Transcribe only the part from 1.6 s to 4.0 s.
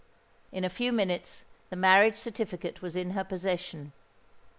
the marriage certificate was in her possession.